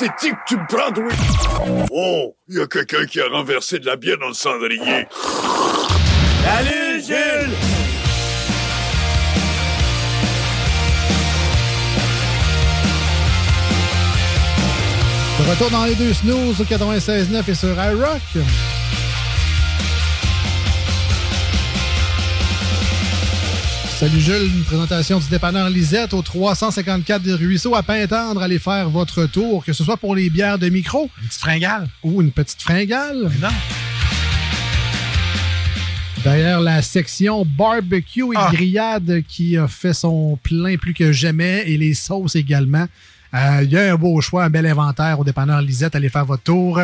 [0.00, 1.14] pathétique tu me prends, oui?
[1.90, 5.06] Oh, il y a quelqu'un qui a renversé de la bière dans le cendrier.
[6.44, 7.54] Salut Jules!
[15.38, 18.20] De retour dans les deux snooze au 96.9 et sur iRock.
[24.00, 28.40] Salut Jules, une présentation du dépanneur Lisette au 354 des Ruisseaux à Pintendre.
[28.42, 31.10] Allez faire votre tour, que ce soit pour les bières de micro.
[31.20, 31.88] Une petite fringale.
[32.02, 33.30] Ou une petite fringale.
[33.42, 33.48] Non.
[36.24, 38.50] Derrière la section barbecue et Ah.
[38.52, 42.86] grillade qui a fait son plein plus que jamais et les sauces également.
[43.34, 45.94] Euh, Il y a un beau choix, un bel inventaire au dépanneur Lisette.
[45.94, 46.80] Allez faire votre tour.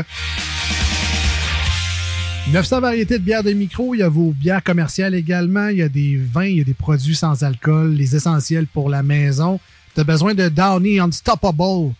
[2.52, 3.94] 900 variétés de bières de micro.
[3.94, 5.68] Il y a vos bières commerciales également.
[5.68, 8.88] Il y a des vins, il y a des produits sans alcool, les essentiels pour
[8.88, 9.58] la maison.
[9.94, 11.92] Tu as besoin de Downy Unstoppable?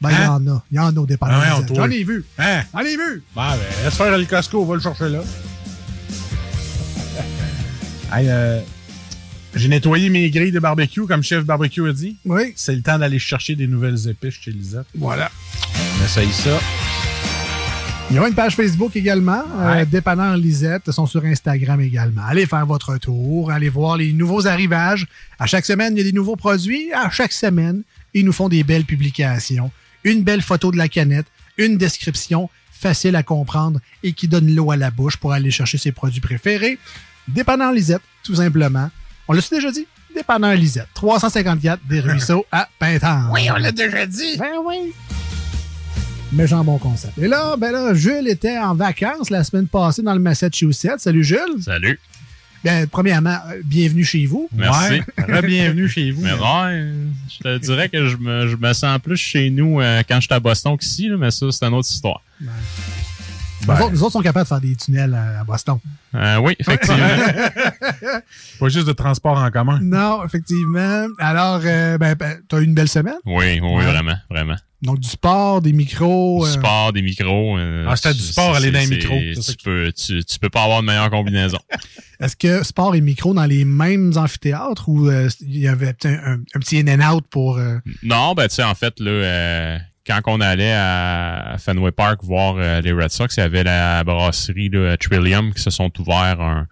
[0.00, 0.30] Ben, il y Hein?
[0.32, 0.64] en a.
[0.70, 1.66] Il y en a au dépanneur Ah ouais.
[1.74, 2.24] J'en ai vu.
[2.38, 2.62] Hein?
[2.74, 3.22] J'en ai vu.
[3.34, 5.20] Bon, ben, laisse faire le Costco, on va le chercher là.
[8.12, 8.60] Hey, euh,
[9.56, 12.18] j'ai nettoyé mes grilles de barbecue, comme chef barbecue a dit.
[12.24, 12.52] Oui.
[12.54, 14.86] C'est le temps d'aller chercher des nouvelles épices chez Lisette.
[14.96, 15.28] Voilà.
[16.00, 16.60] On essaye ça.
[18.10, 19.86] Ils ont une page Facebook également, euh, Ouais.
[19.86, 20.82] Dépanneur Lisette.
[20.86, 22.22] Ils sont sur Instagram également.
[22.26, 25.06] Allez faire votre tour, allez voir les nouveaux arrivages.
[25.40, 26.92] À chaque semaine, il y a des nouveaux produits.
[26.92, 27.82] À chaque semaine,
[28.14, 29.72] ils nous font des belles publications.
[30.04, 31.26] Une belle photo de la canette,
[31.58, 35.78] une description facile à comprendre et qui donne l'eau à la bouche pour aller chercher
[35.78, 36.78] ses produits préférés.
[37.26, 38.88] Dépanneur Lisette, tout simplement.
[39.26, 39.86] On l'a déjà dit?
[40.14, 43.30] Dépanneur Lisette, 354 des Ruisseaux à Pintendre.
[43.32, 44.36] Oui, on l'a déjà dit.
[44.38, 44.92] Ben oui.
[46.32, 47.16] Mais j'ai un bon concept.
[47.18, 50.98] Et là, ben là, Jules était en vacances la semaine passée dans le Massachusetts.
[50.98, 51.62] Salut Jules.
[51.62, 51.98] Salut.
[52.64, 54.48] Bien, premièrement, euh, bienvenue chez vous.
[54.52, 55.00] Merci.
[55.28, 55.42] Ouais.
[55.42, 56.22] Bienvenue chez vous.
[56.22, 56.88] Mais ouais,
[57.28, 60.34] je te dirais que je me, je me sens plus chez nous euh, quand j'étais
[60.34, 62.20] à Boston qu'ici, mais ça, c'est une autre histoire.
[62.40, 65.78] Nous, autres, nous autres sont capables de faire des tunnels à, à Boston.
[66.14, 66.98] Euh, oui, effectivement.
[68.60, 69.78] Pas juste de transport en commun.
[69.82, 71.06] Non, effectivement.
[71.18, 73.14] Alors, euh, ben, ben, tu as eu une belle semaine?
[73.24, 73.84] oui, oui, Ouais.
[73.84, 74.56] vraiment, vraiment.
[74.82, 76.44] Donc, du sport, des micros.
[76.44, 77.56] Du euh, sport, des micros.
[77.58, 79.18] euh, Ah, c'était du c'est- sport, aller dans les micros.
[79.18, 81.58] Tu peux, tu, tu peux pas avoir de meilleure combinaison.
[82.20, 86.20] Est-ce que sport et micro dans les mêmes amphithéâtres ou euh, il y avait peut-être
[86.24, 87.56] un, un petit in and out pour.
[87.58, 92.20] euh, Non, ben tu sais, en fait, là, euh, quand on allait à Fenway Park
[92.22, 95.90] voir euh, les Red Sox, il y avait la brasserie là, Trillium qui se sont
[96.00, 96.66] ouverts un,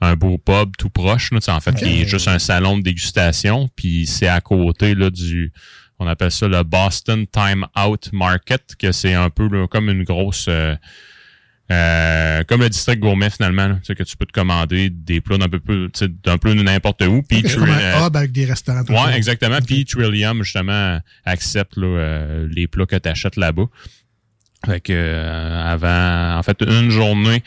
[0.00, 3.68] un beau pub tout proche, là, en fait, qui est juste un salon de dégustation,
[3.74, 5.50] puis c'est à côté là, du
[5.98, 10.04] on appelle ça le Boston Time Out Market, que c'est un peu là, comme une
[10.04, 10.74] grosse euh,
[11.70, 15.48] euh, comme le district gourmet finalement, sais, que tu peux te commander des plats d'un
[15.48, 15.90] peu, peu
[16.24, 17.22] d'un peu de n'importe où.
[17.22, 18.84] Puis c'est comme euh, hub avec des restaurants.
[18.88, 19.58] Ouais, exactement.
[19.60, 23.66] Puis Trillium, justement, accepte là, euh, les plats que tu achètes là-bas.
[24.64, 27.42] Fait que euh, avant, en fait, une journée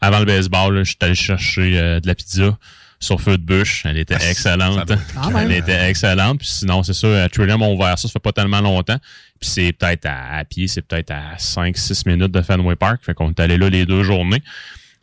[0.00, 2.56] avant le baseball, je suis allé chercher euh, de la pizza
[3.04, 3.82] sur feu de bûche.
[3.84, 4.90] Elle était excellente.
[5.14, 5.50] Quand même.
[5.50, 6.38] Elle était excellente.
[6.38, 8.98] Puis sinon, c'est ça, euh, Trillium ont ouvert ça, ça fait pas tellement longtemps.
[9.40, 13.00] Puis c'est peut-être à, à pied, c'est peut-être à 5-6 minutes de Fenway Park.
[13.04, 14.42] Fait qu'on est allé là les deux journées.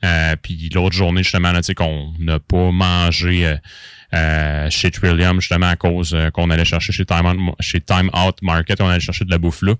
[0.04, 3.56] Euh, puis l'autre journée, justement, là, tu sais, qu'on n'a pas mangé euh,
[4.14, 8.10] euh, chez Trillium, justement, à cause euh, qu'on allait chercher chez Time, Out, chez Time
[8.14, 9.76] Out Market, on allait chercher de la bouffe là.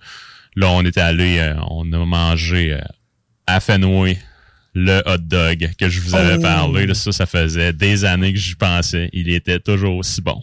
[0.56, 2.82] Là, on était allé, euh, on a mangé euh,
[3.48, 4.18] à Fenway
[4.74, 6.42] le hot dog que je vous avais Oh.
[6.42, 6.86] parlé.
[6.88, 9.10] là, ça, ça faisait des années que j'y pensais.
[9.14, 10.42] Il était toujours aussi bon.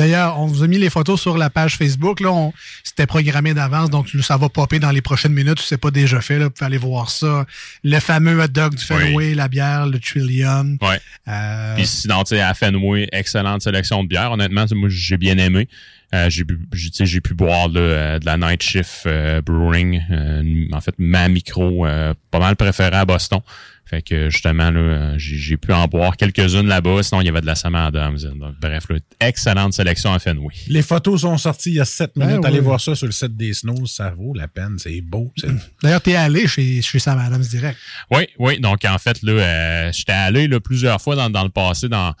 [0.00, 2.20] D'ailleurs, on vous a mis les photos sur la page Facebook.
[2.20, 2.52] Là, on-
[2.82, 5.60] c'était programmé d'avance, donc ça va popper dans les prochaines minutes.
[5.60, 7.44] C'est pas déjà fait, là, vous pouvez aller voir ça.
[7.84, 10.78] Le fameux hot dog du Fenway, la bière, le Trillium.
[10.80, 11.00] Ouais.
[11.28, 14.32] Euh, Puis sinon, tu sais, à Fenway, excellente sélection de bières.
[14.32, 15.68] Honnêtement, moi, j'ai bien aimé.
[16.12, 19.02] Euh, j'ai pu, j'ai- tu sais, j'ai pu boire là, euh, de la Night Shift
[19.06, 20.02] euh, Brewing.
[20.10, 23.40] euh, en fait, ma micro, euh, pas mal préférée à Boston.
[23.90, 27.02] Fait que justement, là, j'ai, pu en boire quelques-unes là-bas.
[27.02, 28.18] Sinon, il y avait de la Sam Adams.
[28.36, 30.54] Donc, bref, là, excellente sélection à Fenway.
[30.68, 32.44] Les photos sont sorties il y a 7 Ben minutes.
[32.44, 32.66] Allez oui.
[32.66, 33.86] voir ça sur le site des Snows.
[33.86, 34.76] Ça vaut la peine.
[34.78, 35.32] C'est beau.
[35.36, 35.48] c'est-
[35.82, 37.78] D'ailleurs, t'es allé chez, chez Sam Adams direct.
[38.12, 38.60] Oui, oui.
[38.60, 42.14] Donc, en fait, là, euh, j'étais allé là, plusieurs fois dans, dans le passé dans,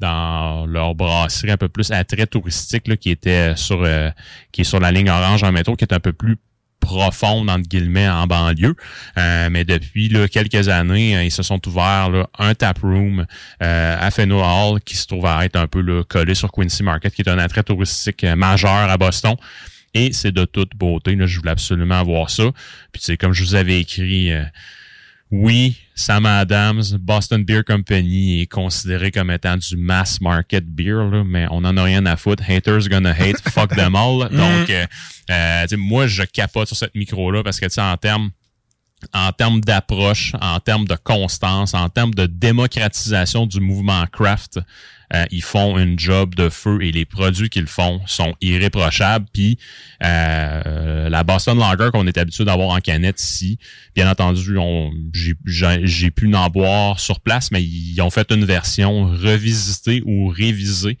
[0.00, 4.10] dans leur brasserie un peu plus à trait touristique là, qui était sur euh,
[4.50, 6.36] qui est sur la ligne orange en métro, qui est un peu plus
[6.94, 8.74] profonde, entre guillemets, en banlieue.
[9.18, 13.26] Euh, mais depuis quelques années, euh, ils se sont ouverts un taproom
[13.62, 16.82] euh, à Fenway Hall qui se trouve à être un peu là, collé sur Quincy
[16.82, 19.36] Market, qui est un attrait touristique euh, majeur à Boston.
[19.94, 21.16] Et c'est de toute beauté.
[21.26, 22.44] Je voulais absolument voir ça.
[22.92, 24.32] Puis c'est comme je vous avais écrit,
[25.32, 31.24] oui, Sam Adams, Boston Beer Company est considéré comme étant du mass market beer, là,
[31.24, 32.42] mais on en a rien à foutre.
[32.46, 34.28] Haters gonna hate, fuck them all.
[34.28, 34.86] Donc, euh,
[35.30, 38.30] euh, sais, moi, je capote sur cette micro-là parce que, tu sais, en termes
[39.14, 44.60] en termes d'approche, en termes de constance, en termes de démocratisation du mouvement craft,
[45.14, 49.26] euh, ils font une job de feu et les produits qu'ils font sont irréprochables.
[49.32, 49.58] Puis
[50.02, 53.58] euh, la Boston Lager qu'on est habitué d'avoir en canette ici,
[53.94, 54.56] bien entendu,
[55.12, 60.98] j'ai pu en boire sur place, mais ils ont fait une version revisitée ou révisée.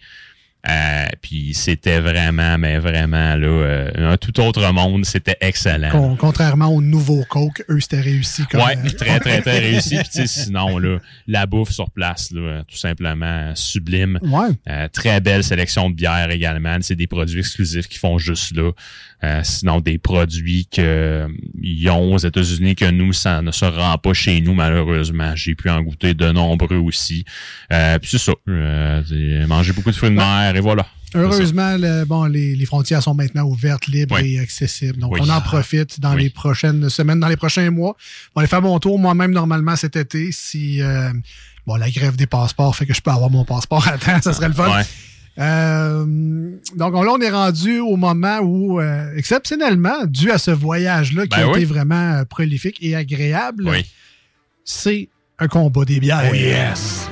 [0.68, 5.04] Euh, puis c'était vraiment, mais vraiment là, euh, un tout autre monde.
[5.04, 5.90] C'était excellent.
[5.90, 8.44] Con- contrairement au nouveau Coke, eux, c'était réussi.
[8.46, 9.96] Comme, Ouais, euh, très, très, très réussi.
[9.96, 14.18] Puis, sinon, là, la bouffe sur place, là, tout simplement sublime.
[14.22, 14.50] Ouais.
[14.68, 16.76] Euh, très belle sélection de bières également.
[16.80, 18.70] C'est des produits exclusifs qui font juste là.
[19.24, 21.28] Euh, sinon, des produits que
[21.60, 25.34] ils ont aux États-Unis que nous, ça ne se rend pas chez nous, malheureusement.
[25.36, 27.24] J'ai pu en goûter de nombreux aussi.
[27.72, 28.32] Euh, puis c'est ça.
[28.48, 30.86] Euh, c'est manger beaucoup de fruits de mer et voilà.
[31.14, 34.34] Heureusement, le- bon, les, les frontières sont maintenant ouvertes, libres Oui.
[34.34, 34.98] et accessibles.
[34.98, 35.20] Donc, Oui.
[35.22, 36.22] on en profite dans Oui.
[36.24, 37.96] les prochaines semaines, dans les prochains mois.
[38.34, 40.32] On va aller faire mon tour moi-même normalement cet été.
[40.32, 41.10] Si euh,
[41.66, 44.32] bon, la grève des passeports fait que je peux avoir mon passeport à temps, ça
[44.32, 44.70] serait le fun.
[44.74, 44.84] Ouais.
[45.38, 46.04] Euh,
[46.76, 51.26] donc on- là, on est rendu au moment où, euh, exceptionnellement, dû à ce voyage-là
[51.26, 53.70] qui Ben a été vraiment prolifique et agréable,
[54.64, 55.08] c'est
[55.38, 56.28] un combat des bières.
[56.30, 57.08] Oh yes!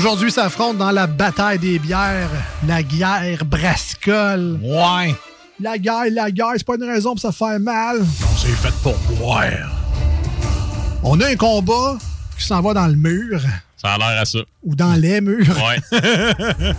[0.00, 2.30] Aujourd'hui s'affrontent dans la bataille des bières
[2.66, 4.58] la guerre brassicole.
[4.62, 5.14] Ouais!
[5.60, 7.98] La guerre, la guerre, c'est pas une raison pour se faire mal.
[7.98, 9.68] Non, c'est fait pour boire.
[11.02, 11.98] On a un combat
[12.38, 13.42] qui s'en va dans le mur
[13.76, 14.38] Ça a l'air à ça.
[14.64, 15.54] ou dans les murs.
[15.54, 16.00] Ouais.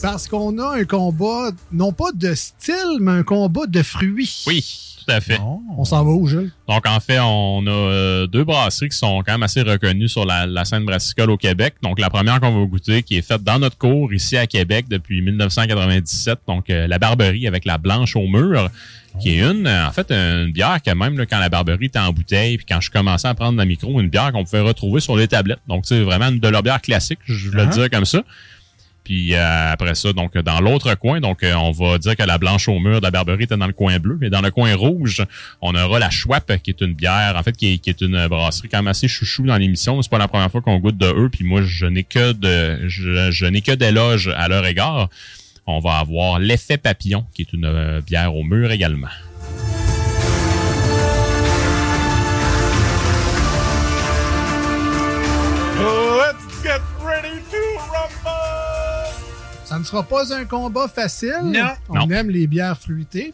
[0.00, 4.44] Parce qu'on a un combat, non pas de style, mais un combat de fruits.
[4.46, 5.40] oui, tout à fait.
[5.76, 6.50] On s'en va où, Jules?
[6.68, 10.24] Donc, en fait, on a euh, deux brasseries qui sont quand même assez reconnues sur
[10.26, 11.74] la, la scène brassicole au Québec.
[11.82, 14.86] Donc, la première qu'on va goûter, qui est faite dans notre cours ici à Québec
[14.88, 18.68] depuis 1997, donc euh, la Barberie avec la blanche au mur,
[19.20, 21.98] qui est une, euh, en fait, une bière que même là, quand la Barberie était
[21.98, 25.00] en bouteille, puis quand je commençais à prendre la micro, une bière qu'on pouvait retrouver
[25.00, 25.60] sur les tablettes.
[25.66, 27.74] Donc, c'est vraiment une de leurs bières classiques, je vais le Uh-huh.
[27.74, 28.22] dire comme ça.
[29.10, 32.38] Puis euh, après ça, donc dans l'autre coin, donc euh, on va dire que la
[32.38, 34.72] blanche au mur de la Barberie était dans le coin bleu, mais dans le coin
[34.76, 35.26] rouge,
[35.60, 38.78] on aura la Schwab qui est une bière, en fait qui est, une brasserie quand
[38.78, 40.00] même assez chouchou dans l'émission.
[40.00, 42.86] C'est pas la première fois qu'on goûte de eux, puis moi je n'ai que de
[42.86, 45.08] je n'ai que d'éloges à leur égard.
[45.66, 49.08] On va avoir l'effet papillon qui est une euh, bière au mur également.
[55.80, 58.89] Let's get ready to rumble!
[59.70, 61.32] Ça ne sera pas un combat facile.
[61.44, 61.68] Non.
[61.88, 62.10] On Non.
[62.10, 63.32] aime les bières fruitées.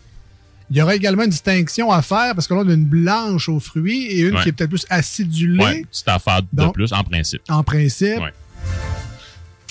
[0.70, 3.48] Il y aura également une distinction à faire parce que là, on a une blanche
[3.48, 4.42] aux fruits et une Ouais.
[4.42, 7.40] qui est peut-être plus acidulée Ouais, petite affaire de Donc- plus en principe.
[7.48, 8.18] en principe.
[8.20, 8.34] Ouais.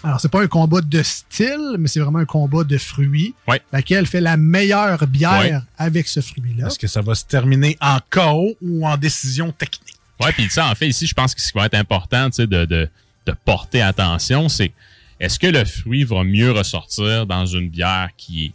[0.03, 3.33] Alors, c'est pas un combat de style, mais c'est vraiment un combat de fruits.
[3.47, 3.61] Ouais.
[3.71, 5.59] Laquelle fait la meilleure bière Ouais.
[5.77, 6.67] avec ce fruit-là.
[6.67, 9.95] Est-ce que ça va se terminer en KO ou en décision technique?
[10.19, 12.37] Ouais, puis ça, en fait, ici, je pense que ce qui va être important, tu
[12.37, 12.89] sais, de, de,
[13.27, 14.71] de porter attention, c'est
[15.19, 18.51] est-ce que le fruit va mieux ressortir dans une bière qui est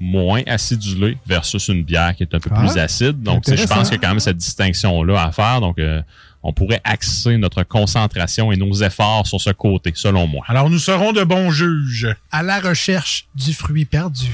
[0.00, 3.22] moins acidulée versus une bière qui est un peu Ah, plus acide?
[3.22, 5.60] Donc, je pense qu'il y a quand même cette distinction-là à faire.
[5.60, 6.00] Donc, euh,
[6.42, 10.44] on pourrait axer notre concentration et nos efforts sur ce côté, selon moi.
[10.48, 12.08] Alors, nous serons de bons juges.
[12.32, 14.28] À la recherche du fruit perdu.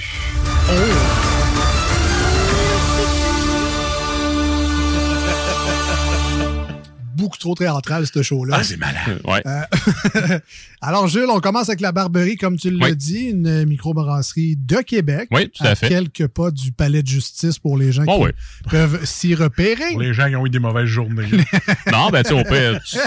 [7.27, 8.57] Beaucoup trop théâtral, ce show-là.
[8.61, 9.21] Ah, c'est malade.
[9.25, 9.43] Ouais.
[9.47, 10.39] Euh,
[10.81, 12.97] Alors, Jules, on commence avec la Barberie, comme tu l'as Oui.
[12.97, 15.29] dit, une microbrasserie de Québec.
[15.33, 15.89] Oui, tout à fait.
[15.89, 18.31] quelques pas du palais de justice pour les gens Oh, qui oui.
[18.71, 19.91] peuvent s'y repérer.
[19.93, 21.27] Pour les gens qui ont eu des mauvaises journées.
[21.93, 22.99] Non, ben, tu sais, au pire, tu-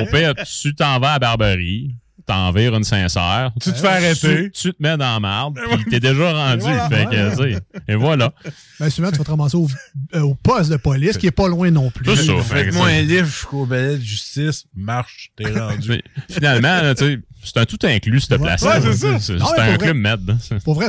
[0.00, 1.94] au pire, tu t'en vas à la Barberie,
[2.30, 3.50] t'en vires une sincère.
[3.60, 4.50] Tu te fais arrêter.
[4.50, 6.60] Tu, tu te mets dans la marde, puis t'es déjà rendu.
[6.62, 6.88] voilà.
[6.88, 8.32] fait que, et voilà.
[8.78, 9.68] Ben, souvent, tu vas te ramasser au,
[10.14, 12.04] euh, au poste de police, qui est pas loin non plus.
[12.16, 12.32] C'est ça.
[12.32, 14.64] Donc, Fait que Faites-moi un livre jusqu'au balai de justice.
[14.76, 15.88] Marche, t'es rendu.
[15.88, 18.80] Mais Finalement, tu sais, c'est un tout inclus, cette place-là.
[18.80, 19.34] Ouais, c'est ça.
[19.58, 20.36] Un pour club med.
[20.64, 20.86] Pour vrai,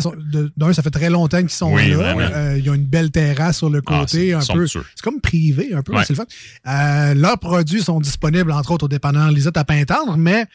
[0.58, 2.14] d'un, ça fait très longtemps qu'ils sont Oui, là.
[2.18, 4.68] Euh, ils ont une belle terrasse sur le Ah, côté, c'est un peu.
[4.68, 4.86] somptueux.
[4.96, 5.94] C'est comme privé, un peu.
[5.96, 6.04] Ouais.
[6.06, 6.26] C'est le fun.
[6.68, 10.46] Euh, leurs produits sont disponibles, entre autres, au dépanneur Lisette à Pintendre, mais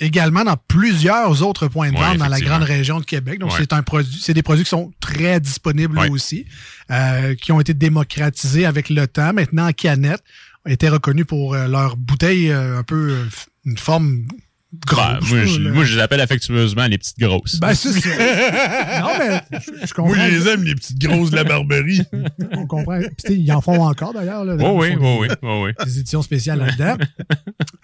[0.00, 3.38] également dans plusieurs autres points de Ouais, vente dans la grande région de Québec.
[3.38, 3.56] Donc, Ouais.
[3.60, 6.10] c'est un produit, c'est des produits qui sont très disponibles Ouais.
[6.10, 6.46] aussi,
[6.90, 9.32] euh, qui ont été démocratisés avec le temps.
[9.32, 10.22] Maintenant, en canette,
[10.66, 13.16] été reconnus pour euh, leur bouteille euh, un peu
[13.64, 14.26] une forme
[14.72, 15.70] Ben, moi, je, là.
[15.70, 17.58] moi, je les appelle affectueusement les petites grosses.
[17.60, 18.08] Ben, c'est ça.
[19.00, 20.14] non, mais je, je comprends.
[20.14, 22.02] Moi, je les aime, les petites grosses de la barberie.
[22.52, 23.00] On comprend.
[23.24, 24.44] Puis, ils en font encore, d'ailleurs.
[24.44, 24.56] là.
[24.60, 25.70] Oh oui, oui, des- oui.
[25.84, 26.96] Des éditions spéciales là-dedans.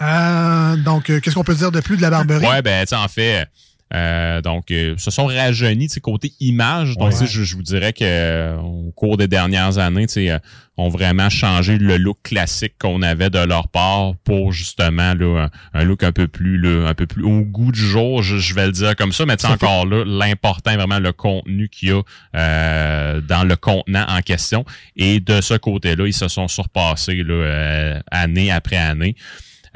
[0.03, 2.45] Euh, donc, euh, qu'est-ce qu'on peut dire de plus de la Barberie?
[2.47, 3.47] Ouais, ben, tu en fait,
[3.94, 6.96] euh, donc, euh, se sont rajeunis, tu sais, côté image.
[6.96, 7.26] Donc, Ouais.
[7.26, 10.38] je, je vous dirais que euh, au cours des dernières années, tu sais, euh,
[10.78, 15.80] ont vraiment changé le look classique qu'on avait de leur part pour justement là, un,
[15.80, 18.54] un look un peu plus là, un peu plus au goût du jour, je, je
[18.54, 21.92] vais le dire comme ça, mais fait- encore là, l'important vraiment le contenu qu'il y
[21.92, 22.00] a
[22.37, 24.64] euh, dans le contenant en question.
[24.96, 29.14] Et de ce côté-là, ils se sont surpassés là, euh, année après année.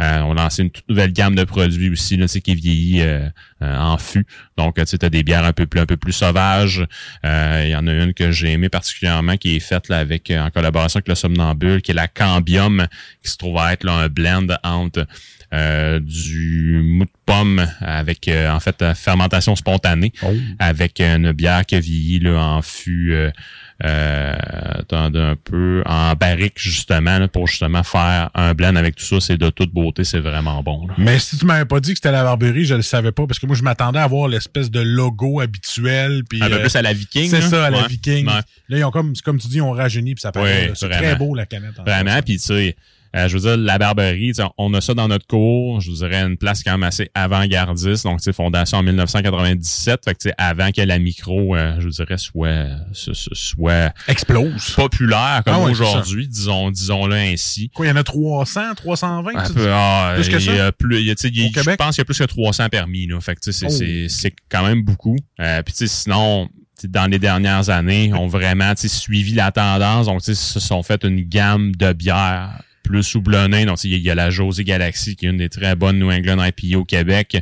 [0.00, 3.29] Euh, on a lancé une toute nouvelle gamme de produits aussi, là, qui vieillit euh,
[3.62, 4.26] euh, en fût.
[4.59, 6.87] Donc, tu sais, t'as des bières un peu plus, un peu plus sauvages.
[7.25, 10.31] Euh, Il y en a une que j'ai aimée particulièrement, qui est faite là, avec
[10.31, 12.87] euh, en collaboration avec le Somnambule, qui est la Cambium,
[13.23, 15.07] qui se trouve à être là, un blend entre
[15.55, 20.12] euh, du mou de pomme avec euh, en fait fermentation spontanée,
[20.59, 23.12] avec une bière qui a vieilli là, en fût.
[23.12, 23.31] Euh,
[23.80, 29.21] attendez un peu en barrique justement là, pour justement faire un blend avec tout ça
[29.21, 30.95] c'est de toute beauté c'est vraiment bon là.
[30.99, 33.38] Mais si tu m'avais pas dit que c'était la barberie, je le savais pas parce
[33.38, 36.76] que moi je m'attendais à voir l'espèce de logo habituel puis un peu euh, plus
[36.76, 37.49] à la viking c'est là.
[37.49, 37.88] ça à la Ouais.
[37.88, 38.26] viking.
[38.26, 38.33] Ouais.
[38.71, 40.88] Là ils ont comme comme tu dis ils ont rajeuni puis ça paraît Ouais, c'est
[40.88, 41.78] très beau la canette.
[41.78, 42.76] en Vraiment, puis tu sais,
[43.16, 46.23] euh, je veux dire, la Barberie, on a ça dans notre cours, je vous dirais
[46.23, 50.80] une place quand même assez avant-gardiste, donc sais, fondation en 1997, fait que avant que
[50.82, 54.70] la micro, euh, je vous dirais, soit, soit, soit explose.
[54.75, 57.70] populaire comme Ah ouais, c'est aujourd'hui, disons, disons-le ainsi.
[57.70, 59.66] Quoi, il y en a 300, 320 Un tu peu, dis?
[59.70, 60.66] ah, Plus que il y ça?
[60.66, 61.78] a plus, il y a, il je Québec?
[61.78, 63.20] pense qu'il y a plus que 300 permis, là.
[63.20, 63.70] Fait que, c'est, Oh.
[63.70, 65.16] c'est, c'est quand même beaucoup.
[65.40, 66.49] Euh, puis, sinon,
[66.85, 70.06] dans les dernières années, ont vraiment, suivi la tendance.
[70.06, 73.64] Donc, sais, se sont fait une gamme de bières plus houblonnées.
[73.66, 76.43] Donc, il y a- la José Galaxy, qui est une des très bonnes New England
[76.43, 77.37] IPA au Québec.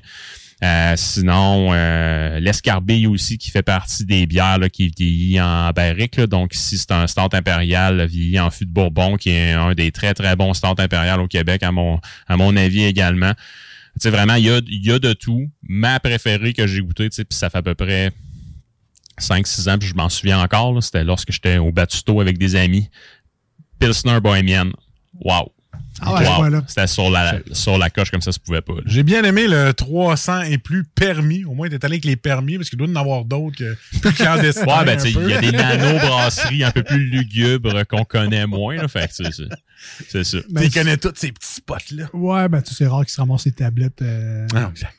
[0.62, 6.16] Euh, sinon, euh, l'escarbille aussi qui fait partie des bières là, qui vieillit en barrique.
[6.16, 6.26] là.
[6.26, 9.92] Donc ici, c'est un stout impérial vieilli en fût de Bourbon, qui est un des
[9.92, 13.32] très très bons stouts impériales au Québec, à mon à mon avis également.
[14.00, 15.50] Tu vraiment, il y a, y a de tout.
[15.62, 18.10] Ma préférée que j'ai goûtée, tu puis ça fait à peu près
[19.18, 22.88] 5-6 ans, puis je m'en souviens encore, c'était lorsque j'étais au Batusto avec des amis.
[23.78, 24.72] Pilsner bohémienne.
[25.20, 25.52] Wow.
[26.00, 26.34] Ah ouais, Wow.
[26.36, 26.62] voilà.
[26.66, 28.72] C'était sur la, sur la coche comme ça, ça se pouvait pas.
[28.84, 31.44] J'ai bien aimé le 300 et plus permis.
[31.44, 33.76] Au moins, t'es allé avec les permis parce qu'il doit y en avoir d'autres que
[34.00, 34.64] plus clandestins.
[34.66, 38.04] Ouais, ben, un tu sais, il y a des nano-brasseries un peu plus lugubres qu'on
[38.04, 38.88] connaît moins, là.
[38.88, 39.32] Fait que
[40.08, 40.38] c'est, ça.
[40.50, 42.06] Ben, Tu connais tous ces petits spots-là.
[42.12, 44.00] Ouais, ben, tu sais, c'est rare qu'ils se ramassent les tablettes.
[44.02, 44.46] euh.
[44.54, 44.94] Ah, exact.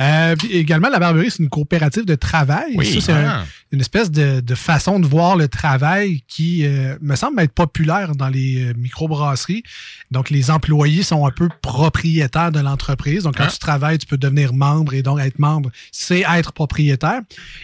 [0.00, 2.72] Euh, puis également, la Barberie, c'est une coopérative de travail.
[2.76, 2.92] Oui.
[2.94, 3.44] Ça, c'est un- Ah.
[3.72, 8.14] une espèce de, de façon de voir le travail qui euh, me semble être populaire
[8.14, 9.62] dans les microbrasseries.
[10.10, 13.24] Donc, les employés sont un peu propriétaires de l'entreprise.
[13.24, 13.52] Donc, quand Ah.
[13.52, 17.20] tu travailles, tu peux devenir membre et donc être membre, c'est être propriétaire.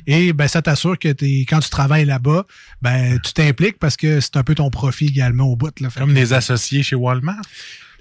[0.07, 1.09] Et ben, ça t'assure que
[1.45, 2.47] quand tu travailles là-bas,
[2.83, 5.79] ben, tu t'impliques parce que c'est un peu ton profit également au bout.
[5.81, 5.89] Là.
[5.97, 7.43] Comme des associés chez Walmart?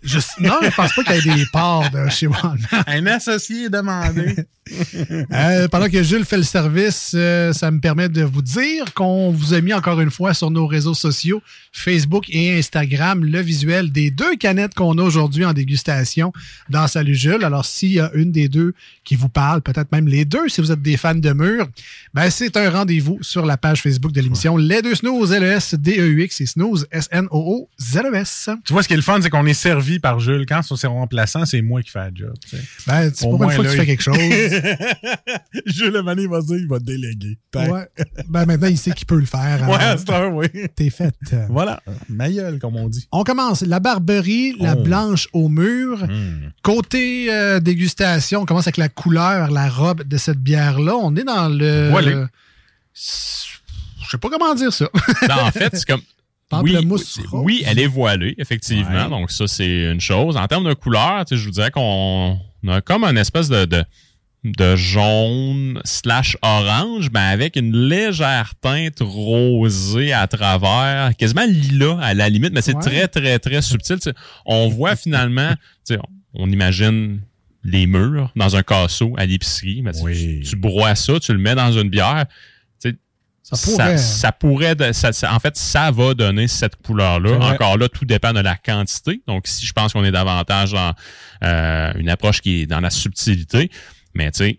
[0.04, 2.84] je, non, je pense pas qu'il y ait des parts de chez Walmart.
[2.88, 4.36] Un associé est demandé.
[5.34, 9.32] Euh, pendant que Jules fait le service, euh, ça me permet de vous dire qu'on
[9.32, 13.92] vous a mis encore une fois sur nos réseaux sociaux, Facebook et Instagram, le visuel
[13.92, 16.34] des deux canettes qu'on a aujourd'hui en dégustation
[16.70, 17.44] dans Salut Jules.
[17.44, 20.62] Alors, s'il y a une des deux qui vous parle, peut-être même les deux, si
[20.62, 21.68] vous êtes des fans de mur,
[22.14, 26.46] ben, c'est un rendez-vous sur la page Facebook de l'émission Les deux snooze, L-E-S-D-E-U-X et
[26.46, 28.50] snooze, S-N-O-O-Z-E-S.
[28.66, 30.46] tu vois, ce qui est le fun, c'est qu'on est servi par Jules.
[30.48, 32.34] Quand c'est remplaçant, c'est moi qui fais le job.
[32.42, 32.64] tu sais.
[32.86, 34.18] Ben, c'est pour une fois que tu fais quelque chose.
[35.66, 37.38] Jules Lemané va dire, il va déléguer.
[37.56, 37.88] Ouais.
[38.30, 39.68] Ben maintenant, il sait qu'il peut le faire.
[39.68, 39.96] Ouais, hein.
[39.98, 40.48] c'est un, oui.
[40.76, 41.16] T'es faite.
[41.50, 43.08] Voilà, ma gueule, comme on dit.
[43.12, 43.62] On commence.
[43.62, 44.84] La Barberie, la Oh.
[44.84, 46.04] blanche au mur.
[46.06, 46.52] Hmm.
[46.62, 50.96] Côté euh, dégustation, on commence avec la couleur, la robe de cette bière-là.
[50.96, 51.90] On est dans le.
[51.90, 52.28] Voilà.
[52.94, 54.88] Je sais pas comment dire ça.
[55.28, 56.02] Non, en fait, c'est comme.
[56.64, 56.78] Oui,
[57.34, 59.04] oui, elle est voilée, effectivement.
[59.04, 59.10] Ouais.
[59.10, 60.38] Donc, ça, c'est une chose.
[60.38, 63.84] En termes de couleur, je vous dirais qu'on on a comme un espèce de, de,
[64.44, 72.14] de jaune slash orange, mais avec une légère teinte rosée à travers, quasiment lilas à
[72.14, 72.82] la limite, mais c'est Ouais.
[72.82, 73.98] très, très, très subtil.
[74.46, 75.52] On voit finalement,
[75.86, 76.00] tu sais,
[76.34, 77.22] on imagine
[77.64, 80.40] les murs dans un casseau à l'épicerie, mais tu- Oui.
[80.44, 82.26] tu, tu broies ça, tu le mets dans une bière.
[83.50, 83.98] Ça pourrait.
[83.98, 87.38] ça, ça pourrait de- ça- ça- en fait, ça va donner cette couleur-là.
[87.54, 89.22] Encore là, tout dépend de la quantité.
[89.26, 90.92] Donc, ici, je pense qu'on est davantage dans
[91.46, 93.72] euh, une approche qui est dans la subtilité.
[94.18, 94.58] Mais tu sais,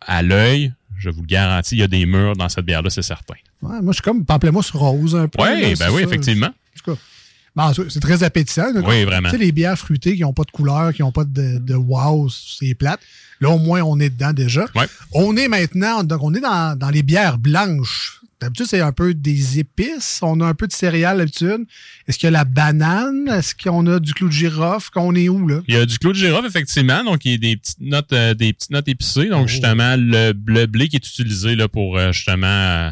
[0.00, 3.02] à l'œil, je vous le garantis, il y a des murs dans cette bière-là, c'est
[3.02, 3.34] certain.
[3.62, 5.42] Ouais, moi, je suis comme pamplemousse rose un peu.
[5.42, 6.06] Oui, là, ben oui, ça.
[6.06, 6.46] effectivement.
[6.48, 8.72] En tout cas, c'est- c'est très appétissant.
[8.72, 8.80] là.
[8.84, 9.28] Oui, vraiment.
[9.30, 11.74] Tu sais, les bières fruitées qui n'ont pas de couleur, qui n'ont pas de, de
[11.74, 13.00] wow, c'est plate.
[13.40, 14.66] Là, au moins, on est dedans déjà.
[14.74, 14.86] Ouais.
[15.12, 18.19] On est maintenant, donc on est dans, dans les bières blanches.
[18.40, 20.20] D'habitude, c'est un peu des épices.
[20.22, 21.66] On a un peu de céréales d'habitude.
[22.08, 23.28] Est-ce qu'il y a la banane?
[23.28, 24.88] Est-ce qu'on a du clou de girofle?
[24.90, 25.60] Qu'on est où, là?
[25.68, 27.04] Il y a du clou de girofle, effectivement.
[27.04, 29.26] Donc, il y a des petites notes, euh, des petites notes épicées.
[29.28, 29.46] Donc, Oh.
[29.48, 32.90] justement, le, le blé qui est utilisé là, pour euh, justement euh,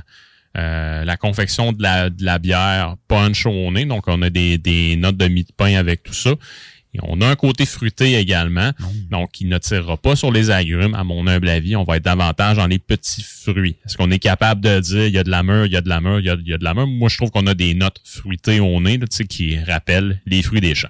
[0.58, 3.86] euh, la confection de la, de la bière punch au nez.
[3.86, 6.34] Donc, on a des, des notes de mie de pain avec tout ça.
[7.02, 8.72] On a un côté fruité également.
[9.10, 11.76] Donc, il ne tirera pas sur les agrumes, à mon humble avis.
[11.76, 13.76] On va être davantage dans les petits fruits.
[13.86, 15.80] Est-ce qu'on est capable de dire il y a de la mûre, il y a
[15.80, 16.86] de la mûre, il y a, il y a de la mûre?
[16.86, 20.60] Moi, je trouve qu'on a des notes fruitées au nez là, qui rappellent les fruits
[20.60, 20.88] des champs.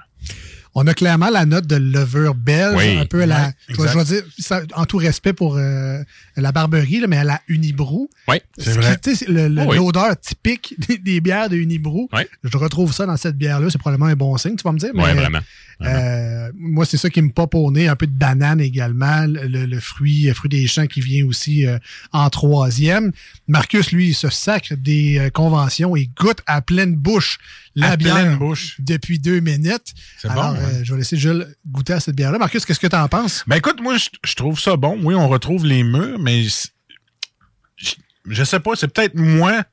[0.74, 2.96] On a clairement la note de levure belge, Oui.
[2.98, 6.00] un peu à la, je vais- dire, ça, en tout respect pour euh,
[6.36, 8.08] la barberie, là, mais à la Unibrou.
[8.28, 8.78] Oui, C'est Ce
[9.24, 9.60] qui, vrai.
[9.66, 9.76] Oh oui.
[9.76, 12.08] L'odeur typique des, des bières de Unibrou.
[12.12, 12.22] Oui.
[12.44, 13.68] Je retrouve ça dans cette bière-là.
[13.70, 14.94] C'est probablement un bon signe, tu vas me dire.
[14.94, 15.40] ouais, mais, vraiment.
[15.82, 17.88] euh, moi, c'est ça qui me pop au nez.
[17.88, 19.26] Un peu de banane également.
[19.26, 21.78] Le, le- le fruit, le fruit des champs qui vient aussi euh,
[22.12, 23.12] en troisième.
[23.48, 27.38] Marcus, lui, il se sacre des euh, conventions et goûte à pleine bouche
[27.74, 28.76] la À bière pleine bouche.
[28.80, 29.94] depuis deux minutes.
[30.20, 32.38] C'est bon, euh, je vais laisser Jules goûter à cette bière-là.
[32.38, 33.44] Marcus, qu'est-ce que tu en penses?
[33.46, 34.98] Ben écoute, moi, je, je trouve ça bon.
[35.02, 37.94] Oui, on retrouve les murs, mais je,
[38.26, 39.64] je sais pas, c'est peut-être moi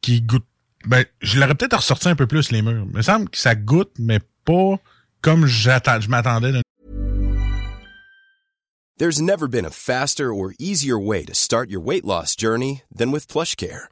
[0.00, 0.46] qui goûte.
[0.86, 2.86] Ben, je l'aurais peut-être ressorti un peu plus, les murs.
[2.88, 4.78] Il me semble que ça goûte, mais pas
[5.20, 6.52] comme j'attends, je m'attendais.
[8.98, 13.10] There's never been a faster or easier way to start your weight loss journey than
[13.10, 13.91] with PlushCare.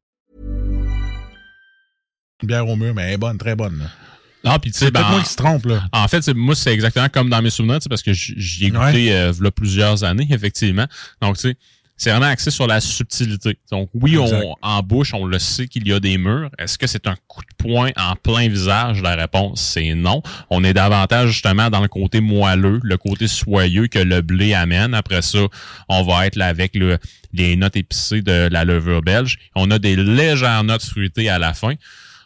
[2.41, 3.79] Une bière au mur, mais elle est bonne, très bonne.
[3.79, 3.85] là.
[4.43, 5.83] Non, puis tu sais, ben, moi qui se trompe, là.
[5.91, 9.11] En fait, moi, c'est exactement comme dans mes souvenirs, parce que j'y ai goûté Ouais.
[9.13, 10.87] euh, v'là plusieurs années, effectivement.
[11.21, 11.55] Donc, tu sais,
[11.95, 13.59] c'est vraiment axé sur la subtilité.
[13.71, 14.43] Donc, oui, Exact.
[14.43, 16.49] on, en bouche, on le sait qu'il y a des murs.
[16.57, 19.03] Est-ce que c'est un coup de poing en plein visage?
[19.03, 20.23] La réponse, c'est non.
[20.49, 24.95] On est davantage, justement, dans le côté moelleux, le côté soyeux que le blé amène.
[24.95, 25.41] Après ça,
[25.89, 26.97] on va être là avec le,
[27.33, 29.37] les notes épicées de la levure belge.
[29.53, 31.75] On a des légères notes fruitées à la fin.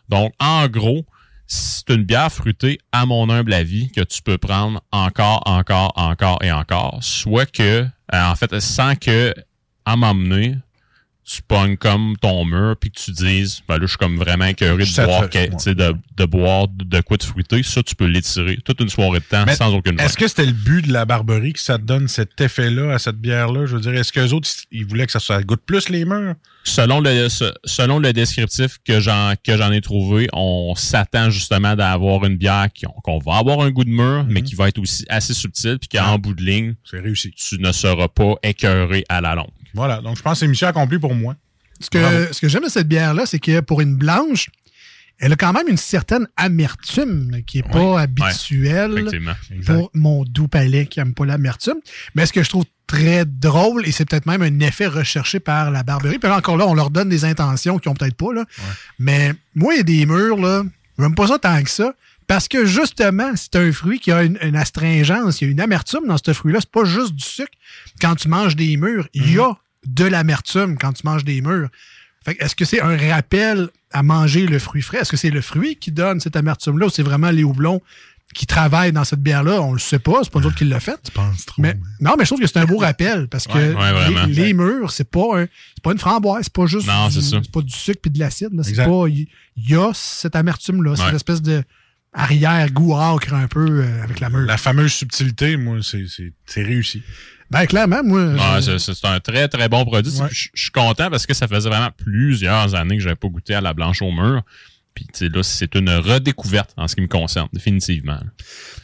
[0.09, 1.05] Donc, en gros,
[1.47, 6.39] c'est une bière fruitée, à mon humble avis, que tu peux prendre encore, encore, encore
[6.41, 6.99] et encore.
[7.01, 9.33] Soit que, euh, en fait, sans que,
[9.85, 10.55] à m'emmener,
[11.27, 14.45] tu pognes comme ton mur puis que tu dises, ben là, je suis comme vraiment
[14.45, 17.63] écœuré de boire, que- de, de boire de, quoi de fruité.
[17.63, 20.45] Ça, tu peux l'étirer toute une soirée de temps Mais sans aucune Est-ce que c'était
[20.45, 23.65] le but de la barberie que ça te donne cet effet-là à cette bière-là?
[23.65, 26.35] Je veux dire, est-ce qu'eux autres, ils voulaient que ça, ça goûte plus les murs?
[26.67, 31.75] selon le se- selon le descriptif que j'en que j'en ai trouvé, on s'attend justement
[31.75, 34.79] d'avoir une bière qui qu'on va avoir un goût de mûr, mais qui va être
[34.79, 36.17] aussi assez subtile, puis qu'en Ah.
[36.17, 37.31] bout de ligne, C'est réussi.
[37.31, 39.49] tu ne seras pas écœuré à la longue.
[39.75, 40.01] Voilà.
[40.01, 41.35] Donc, je pense que c'est mission accomplie pour moi.
[41.79, 44.49] Ce que, ce que j'aime de cette bière-là, c'est que pour une blanche,
[45.19, 49.73] elle a quand même une certaine amertume qui est pas habituelle ouais, effectivement, exact.
[49.73, 51.77] pour mon doux palais qui aime pas l'amertume.
[52.15, 55.71] Mais ce que je trouve très drôle, et c'est peut-être même un effet recherché par
[55.71, 58.33] la Barberie, puis là, encore là, on leur donne des intentions qu'ils ont peut-être pas,
[58.33, 58.45] là.
[58.99, 60.63] Mais moi, il y a des murs, là,
[60.99, 61.93] j'aime pas ça tant que ça.
[62.27, 65.59] Parce que justement, c'est un fruit qui a une, une astringence, il y a une
[65.59, 66.59] amertume dans ce fruit-là.
[66.59, 67.51] C'est pas juste du sucre.
[68.01, 69.53] Quand tu manges des mûres, il y a
[69.85, 71.69] de l'amertume quand tu manges des mûres.
[72.23, 74.99] Fait que Est-ce que c'est un rappel à manger le fruit frais?
[74.99, 77.81] Est-ce que c'est le fruit qui donne cette amertume-là ou c'est vraiment les houblons
[78.33, 79.61] qui travaillent dans cette bière-là?
[79.61, 80.99] On le sait pas, c'est pas nous autres qui l'a fait.
[81.59, 84.25] mais, non, mais je trouve que c'est un beau rappel parce que Ouais, ouais, vraiment.
[84.25, 87.49] les, les mûres, c'est pas, un- c'est pas une framboise, c'est pas juste Non, du,
[87.49, 88.49] pas du sucre puis de l'acide.
[89.07, 89.27] il
[89.69, 91.63] y a cette amertume-là, cette espèce de
[92.15, 94.41] arrière-goût âcre un peu euh, avec la mûre.
[94.47, 97.03] La fameuse subtilité, moi, c'est- c'est c'est réussi.
[97.51, 98.59] Ben, clairement, moi.
[98.59, 100.11] Je- c'est- un très, très bon produit.
[100.31, 103.53] Je je suis content parce que ça faisait vraiment plusieurs années que j'avais pas goûté
[103.53, 104.41] à la blanche au mur.
[104.95, 108.17] Puis, tu sais, là, c'est une redécouverte en ce qui me concerne, définitivement.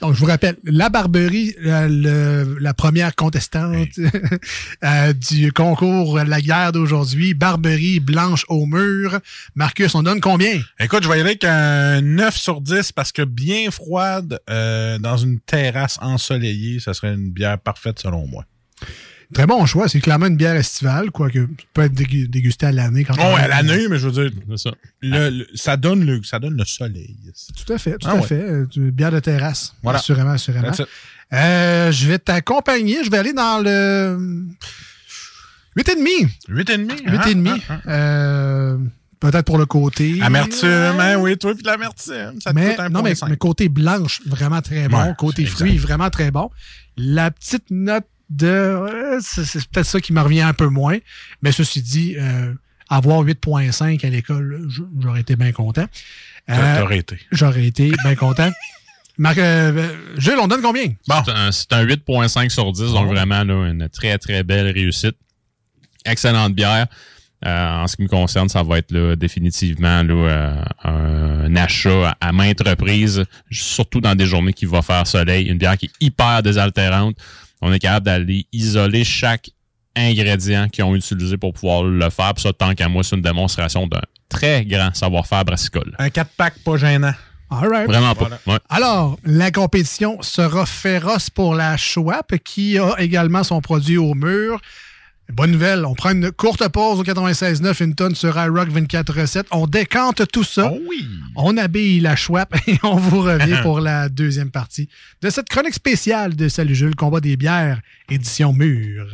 [0.02, 3.88] Donc, je vous rappelle, la Barberie, euh, le- la première contestante
[4.84, 9.20] euh, du concours La guerre d'aujourd'hui, Barberie blanche au mur.
[9.56, 10.60] Marcus, on donne combien?
[10.80, 14.98] Écoute, je vais y aller avec un 9 sur 10 parce que bien froide, euh,
[15.00, 18.44] dans une terrasse ensoleillée, ça serait une bière parfaite selon moi.
[19.34, 19.88] Très bon choix.
[19.88, 23.04] C'est clairement une bière estivale, quoique ça peut être dégu- dégusté à l'année.
[23.06, 24.72] quand Oh, on- à l'année, mais je veux dire, ça.
[25.02, 27.16] Le, le- ça, donne le, ça donne le soleil.
[27.66, 28.24] Tout à fait, tout Ah à ouais.
[28.28, 28.42] fait.
[28.42, 29.74] Euh, Une bière de terrasse.
[29.84, 30.00] Voilà.
[30.00, 30.72] Assurément, assurément.
[31.34, 33.04] Euh, je vais t'accompagner.
[33.04, 34.18] Je vais aller dans le
[35.78, 36.28] 8,5.
[36.50, 37.02] 8,5.
[37.06, 37.62] 8,5.
[37.70, 38.78] hein, Euh,
[39.20, 40.18] Peut-être pour le côté.
[40.24, 40.68] Amertume,
[41.00, 42.42] hein, oui, toi, puis de l'amertume.
[42.42, 44.98] Ça te mais, coûte un non, point mais, côté blanche, vraiment très bon.
[45.00, 45.58] Ouais, côté exact.
[45.58, 46.50] fruits, vraiment très bon.
[46.98, 48.48] La petite note de...
[48.48, 50.98] euh, c'est c'est peut-être ça qui me revient un peu moins.
[51.42, 52.54] Mais ceci dit, euh,
[52.90, 54.68] avoir 8.5 à l'école,
[55.00, 55.86] j'aurais été bien content.
[56.50, 57.20] Euh, T'aurais été.
[57.32, 58.50] J'aurais été bien content.
[59.18, 60.86] Marc, euh, Gilles, on donne combien?
[61.26, 65.16] C'est un- C'est un 8.5 sur 10, donc vraiment là, une très, très belle réussite.
[66.06, 66.88] Excellente bière.
[67.46, 72.16] Euh, en ce qui me concerne, ça va être là, définitivement là, euh, un achat
[72.22, 75.48] à, à maintes reprises, surtout dans des journées qui vont faire soleil.
[75.48, 77.16] Une bière qui est hyper désaltérante.
[77.62, 79.50] On est capable d'aller isoler chaque
[79.96, 82.34] ingrédient qu'ils ont utilisé pour pouvoir le faire.
[82.34, 85.94] Puis ça, tant qu'à moi, c'est une démonstration d'un très grand savoir-faire brassicole.
[86.00, 87.14] Un 4-pack pas gênant.
[87.50, 87.88] All right.
[87.88, 88.30] Vraiment pas.
[88.48, 88.60] Ouais.
[88.70, 94.62] Alors, la compétition sera féroce pour la Schwab, qui a également son produit au mur.
[95.34, 99.44] Bonne nouvelle, on prend une courte pause au 96.9, une tonne sur iRock 24.7.
[99.52, 100.72] On décante tout ça.
[101.36, 104.90] On habille la Schwab et on vous revient pour la deuxième partie
[105.22, 109.08] de cette chronique spéciale de Salut Jules, combat des bières, édition mur.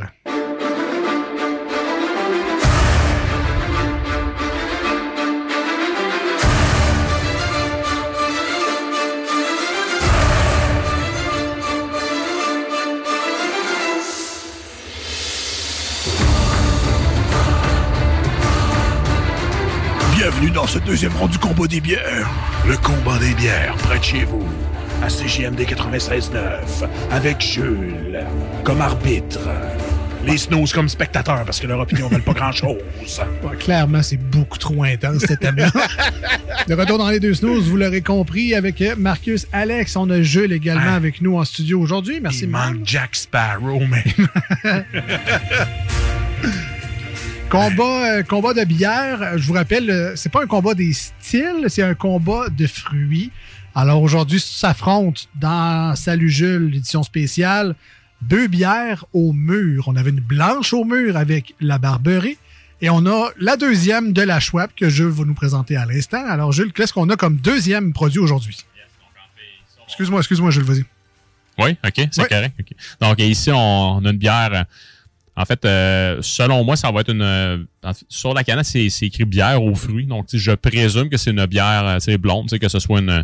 [20.39, 22.29] Bienvenue dans ce deuxième rang du combat des bières.
[22.67, 24.45] Le combat des bières, près de chez vous.
[25.01, 28.19] À CGMD 96.9, avec Jules
[28.63, 29.39] comme arbitre.
[30.23, 32.77] Les snooze comme spectateurs, parce que leur opinion ne valent pas grand-chose.
[33.43, 35.71] Ouais, clairement, c'est beaucoup trop intense, cet thème-là.
[36.67, 39.95] De retour dans les deux snooze, vous l'aurez compris, avec Marcus, Alex.
[39.95, 40.93] On a Jules également Hein?
[40.95, 42.19] avec nous en studio aujourd'hui.
[42.21, 44.03] Merci, Il manque Jack Sparrow, mais.
[47.49, 51.65] Combat, euh, combat de bière, je vous rappelle, euh, c'est pas un combat des styles,
[51.69, 53.31] c'est un combat de fruits.
[53.73, 57.75] Alors aujourd'hui, s'affrontent dans Salut Jules, l'édition spéciale,
[58.21, 59.87] deux bières au mur.
[59.87, 62.37] On avait une blanche au mur avec la Barberie
[62.81, 66.25] et on a la deuxième de la Schwab que Jules va nous présenter à l'instant.
[66.27, 68.57] Alors Jules, qu'est-ce qu'on a comme deuxième produit aujourd'hui?
[69.87, 70.83] Excuse-moi, excuse-moi Jules, vas-y.
[71.59, 72.27] Oui, OK, c'est Ouais.
[72.27, 72.55] correct.
[72.99, 74.65] Donc, ici, on a une bière.
[75.39, 77.21] En fait, euh, selon moi, ça va être une.
[77.21, 77.57] euh,
[78.09, 80.07] sur la canette, c'est écrit bière aux fruits.
[80.07, 83.23] Donc, je présume que c'est une bière euh, blonde, que ce soit une,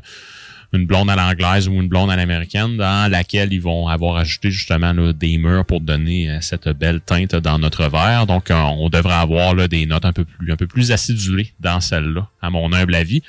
[0.73, 4.51] une blonde à l'anglaise ou une blonde à l'américaine, dans laquelle ils vont avoir ajouté
[4.51, 8.27] justement là, des mûres pour donner cette belle teinte dans notre verre.
[8.27, 11.79] Donc, on devrait avoir là, des notes un peu plus, un peu plus acidulées dans
[11.79, 13.23] celle-là, à mon humble avis.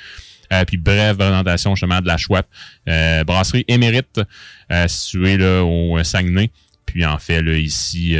[0.67, 2.45] Puis bref, présentation justement de la Schwab.
[3.25, 4.21] Brasserie Émérite,
[4.85, 6.51] située là, au Saguenay.
[6.85, 8.15] Puis en fait, là, ici,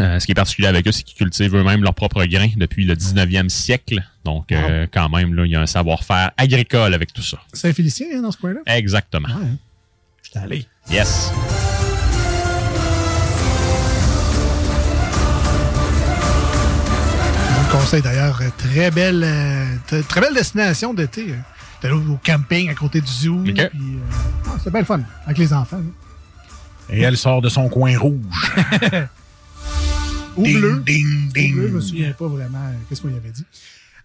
[0.00, 2.84] euh, ce qui est particulier avec eux, c'est qu'ils cultivent eux-mêmes leurs propres grains depuis
[2.84, 4.02] le 19e siècle.
[4.24, 7.38] Donc, euh, quand même, là, il y a un savoir-faire agricole avec tout ça.
[7.52, 8.60] Saint-Félicien hein, dans ce coin-là?
[8.66, 9.28] Exactement.
[10.24, 10.66] J'étais allé.
[10.90, 11.30] Yes.
[17.60, 18.38] On conseille d'ailleurs.
[18.42, 21.34] Euh, Très belle, euh, très belle destination d'été.
[21.82, 23.42] D'aller au au camping à côté du zoo.
[23.46, 23.68] euh,
[24.46, 25.78] ah, c'est bien le fun avec les enfants.
[25.78, 26.94] là.
[26.94, 28.52] Et elle sort de son coin rouge.
[30.40, 30.82] Ou Ding, bleu.
[30.86, 31.54] ding, Ou ding.
[31.54, 33.44] bleu, je me souviens pas vraiment euh, qu'est-ce qu'on y avait dit.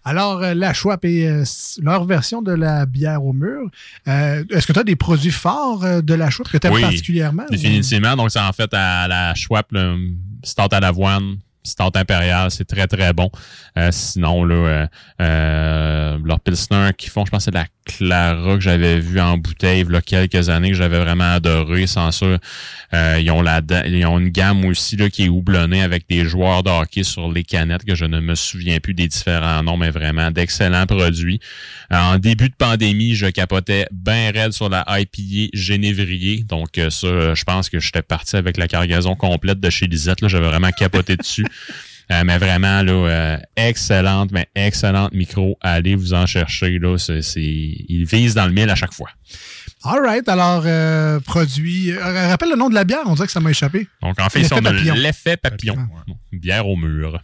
[0.04, 1.42] Alors, euh, la Schwab et euh,
[1.82, 3.68] leur version de la bière au mur.
[4.06, 6.74] Euh, Est-ce que tu as des produits forts euh, de la Schwab que tu aimes
[6.74, 7.42] Oui, particulièrement?
[7.48, 8.14] ou- Définitivement.
[8.16, 10.10] Donc, c'est en fait à la Schwab, le
[10.44, 13.30] stout à l'avoine, stout impérial, c'est très, très bon.
[13.78, 14.88] Euh, sinon, là,
[15.20, 19.84] euh, leur Pilsner qui font, je pense c'est la Clara que j'avais vu en bouteille
[19.88, 21.86] il y a quelques années, que j'avais vraiment adoré.
[21.86, 25.82] Sans ça, euh, ils, ont la, ils ont une gamme aussi là, qui est houblonnée
[25.82, 29.06] avec des joueurs de hockey sur les canettes, que je ne me souviens plus des
[29.06, 31.40] différents noms, mais vraiment d'excellents produits.
[31.92, 36.44] Euh, en début de pandémie, je capotais bien raide sur la IPA Génévrier.
[36.44, 39.86] Donc euh, ça, euh, je pense que j'étais parti avec la cargaison complète de chez
[39.86, 40.20] Lisette.
[40.20, 41.46] Là, j'avais vraiment capoté dessus.
[42.12, 45.58] Euh, mais vraiment, là, euh, excellente, mais excellente micro.
[45.60, 46.78] Allez vous en chercher.
[46.78, 49.10] Là, c'est, ils visent dans le mille à chaque fois.
[49.82, 50.28] All right.
[50.28, 51.92] Alors, euh, produit.
[51.98, 53.00] rappelle le nom de la bière.
[53.06, 53.88] On dirait que ça m'a échappé.
[54.02, 54.94] Donc, en fait, L'effet ils sont de papillon.
[54.94, 55.76] l'effet papillon.
[56.32, 57.20] Bière au mur.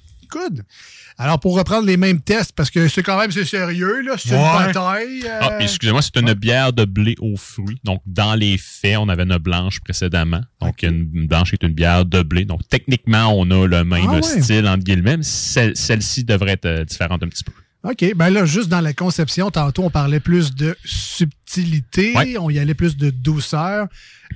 [1.18, 4.14] Alors, pour reprendre les mêmes tests, parce que c'est quand même c'est sérieux, là.
[4.18, 4.38] C'est Ouais.
[4.40, 5.22] une bataille.
[5.26, 7.78] euh, Ah, puis excusez-moi, c'est une bière de blé aux fruits.
[7.84, 10.40] Donc, dans les faits, on avait une blanche précédemment.
[10.60, 12.44] Donc, une blanche est une bière de blé.
[12.44, 14.22] Donc, techniquement, on a le même Ah ouais.
[14.22, 17.52] style, entre guillemets, celle-ci devrait être euh, différente un petit peu.
[17.84, 18.12] OK.
[18.14, 22.36] Ben là, juste dans la conception, tantôt, on parlait plus de subtilité, Ouais.
[22.38, 23.86] on y allait plus de douceur.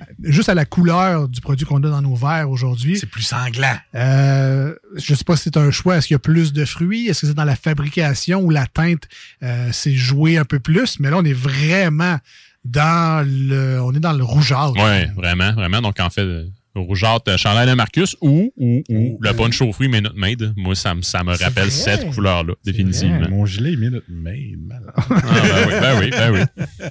[0.01, 2.97] Euh, Juste à la couleur du produit qu'on a dans nos verres aujourd'hui.
[2.99, 3.75] C'est plus sanglant.
[3.95, 5.97] Euh, je sais pas si c'est un choix.
[5.97, 7.07] Est-ce qu'il y a plus de fruits?
[7.07, 9.03] Est-ce que c'est dans la fabrication ou la teinte,
[9.43, 10.99] euh, c'est joué un peu plus?
[10.99, 12.17] Mais là, on est vraiment
[12.65, 14.73] dans le, on est dans le rougeâtre.
[14.75, 15.81] Oui, vraiment, vraiment.
[15.81, 16.45] Donc, en fait,
[16.77, 20.53] euh, rougeâtre, euh, chandelle de Marcus ou, ou, ou le punch aux fruits Minute Maid.
[20.55, 23.27] Moi, ça, me- ça me rappelle cette couleur-là, définitivement.
[23.29, 24.59] Mon gilet est Minute Maid.
[24.95, 25.19] Ah, ben
[25.67, 26.85] oui, ben oui, ben oui.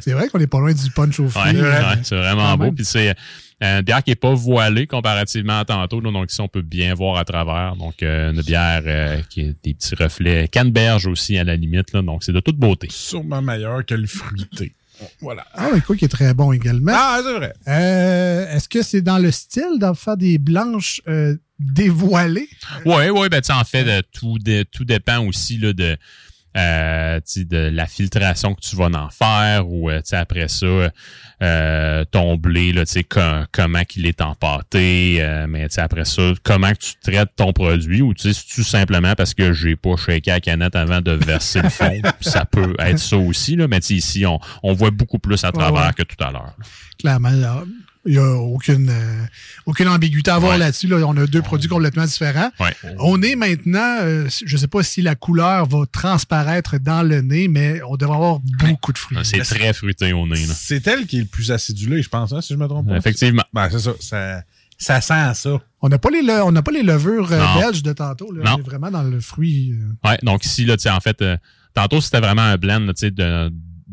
[0.00, 1.60] C'est vrai qu'on est pas loin du punch au Ouais, fruit.
[1.60, 2.72] ouais, c'est vraiment beau.
[2.72, 6.00] Puis c'est euh, une bière qui est pas voilée comparativement à tantôt.
[6.00, 6.10] là.
[6.10, 7.76] donc ici, on peut bien voir à travers.
[7.76, 10.48] Donc euh, une bière euh, qui a des petits reflets.
[10.48, 11.92] Canneberge aussi à la limite.
[11.92, 12.88] Là, donc c'est de toute beauté.
[12.90, 14.72] Sûrement meilleur que le fruité.
[15.20, 15.44] Voilà.
[15.54, 16.92] Ah, mais quoi qui est très bon également.
[16.94, 17.52] Ah, c'est vrai.
[17.68, 22.48] Euh, Est-ce que c'est dans le style de faire des blanches euh, dévoilées?
[22.84, 25.96] Oui, oui, ben tu sais, en fait, euh, tout, dé- tout dépend aussi là, de,
[26.56, 30.90] euh, tu de la filtration que tu vas en faire ou euh, tu après ça,
[31.42, 36.72] euh, ton blé, là, tu comment qu'il est empâté, euh, mais tu après ça, comment
[36.72, 40.30] que tu traites ton produit ou tu c'est tout simplement parce que j'ai pas shaké
[40.30, 42.00] la canette avant de verser le fond.
[42.20, 45.52] ça peut être ça aussi, là, mais tu ici, on, on voit beaucoup plus à
[45.52, 45.92] travers ouais.
[45.92, 46.54] que tout à l'heure.
[46.98, 47.30] Clairement,
[48.06, 49.24] il n'y a aucune, euh,
[49.66, 50.86] aucune ambiguïté à avoir là-dessus.
[50.86, 50.96] Là.
[51.06, 52.50] On a deux produits complètement différents.
[52.60, 52.74] Ouais.
[52.98, 57.20] On est maintenant, euh, je ne sais pas si la couleur va transparaître dans le
[57.20, 59.18] nez, mais on devrait avoir beaucoup de fruits.
[59.24, 60.36] C'est très fruité au nez.
[60.54, 62.96] C'est elle qui est le plus acidulé, je pense, hein, si je me trompe pas.
[62.96, 63.44] Effectivement.
[63.52, 63.92] Ben, c'est ça.
[64.00, 64.42] Ça,
[64.78, 65.58] ça sent ça.
[65.82, 67.60] On n'a pas, les le- on n'a pas les levures euh, Non.
[67.60, 68.32] belges de tantôt.
[68.32, 68.44] Là.
[68.44, 68.56] Non.
[68.56, 69.72] On est vraiment dans le fruit.
[69.72, 71.36] euh, Ouais, donc ici, là, en fait, euh,
[71.74, 73.10] tantôt, c'était vraiment un blend, là, sais,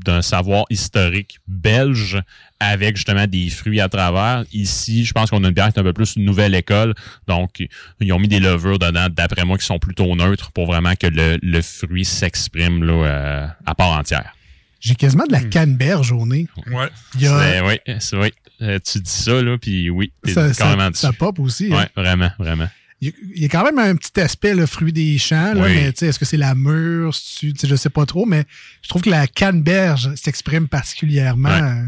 [0.06, 2.22] d'un savoir historique belge
[2.60, 4.46] avec justement des fruits à travers.
[4.54, 6.94] Ici, je pense qu'on a une bière qui est un peu plus une nouvelle école.
[7.28, 7.63] Donc,
[8.00, 11.08] ils ont mis des levures dedans, d'après moi, qui sont plutôt neutres pour vraiment que
[11.08, 14.34] le, le fruit s'exprime là, euh, à part entière.
[14.80, 16.48] J'ai quasiment de la canneberge au nez.
[16.72, 16.88] Ouais.
[17.15, 18.32] Il y a- C'est- oui, c'est- oui.
[18.62, 21.02] Euh, tu dis ça, là, puis oui, t'es Ça, ça- carrément dessus.
[21.02, 21.70] ça pop aussi.
[21.70, 21.88] Ouais, hein.
[21.98, 22.70] vraiment, vraiment.
[23.02, 25.76] Il y, a, quand même un petit aspect, le fruit des champs, là, Oui.
[25.76, 28.46] mais tu est-ce que c'est la mûre, tu je sais pas trop, mais
[28.82, 31.50] je trouve que la canneberge s'exprime particulièrement.
[31.50, 31.84] Ouais.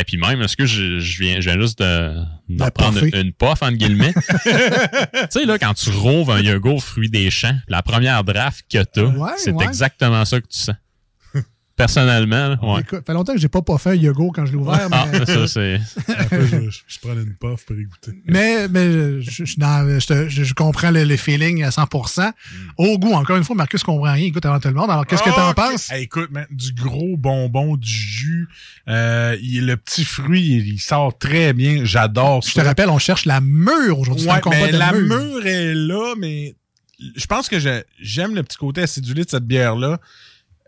[0.00, 2.14] Et puis même, est-ce que je, je viens, je viens juste de,
[2.70, 4.12] prendre une puff, entre guillemets?
[4.42, 4.50] tu
[5.30, 9.02] sais, là, quand tu rouves un yogourt fruit des champs, la première draft que t'as,
[9.02, 9.64] Ouais, c'est ouais.
[9.64, 10.74] exactement ça que tu sens.
[11.78, 12.80] Personnellement, là, ouais.
[12.80, 15.06] Écoute, fait longtemps que j'ai pas pas fait un yogourt quand je l'ai ouvert, Ah,
[15.12, 15.80] mais, ça, c'est...
[16.18, 18.12] Après, je, je, je prends une puff pour écouter.
[18.26, 21.70] mais, mais je, je, suis dans- je te- je- je comprends le, le feeling à
[21.70, 22.32] 100%.
[22.78, 24.90] Au goût, encore une fois, Marcus comprend rien, écoute avant tout le monde.
[24.90, 25.56] Alors, qu'est-ce que t'en Ah, ok.
[25.56, 25.90] penses?
[25.92, 28.48] Hey, écoute, man, du gros bonbon, du jus.
[28.88, 31.84] Euh, il- le petit fruit, il, il sort très bien.
[31.84, 32.50] J'adore ça.
[32.50, 34.26] Je te rappelle, on cherche la mure aujourd'hui.
[34.28, 35.16] Ouais, mais la mûre.
[35.16, 36.56] mûre est là, mais
[37.16, 40.00] je pense que je- j'aime le petit côté acidulé de cette bière-là.